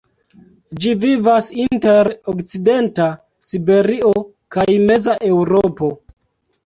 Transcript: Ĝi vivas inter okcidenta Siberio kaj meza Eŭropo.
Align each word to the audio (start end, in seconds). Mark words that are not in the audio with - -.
Ĝi 0.85 0.93
vivas 1.03 1.49
inter 1.65 2.09
okcidenta 2.33 3.09
Siberio 3.51 4.15
kaj 4.57 4.67
meza 4.89 5.17
Eŭropo. 5.33 5.93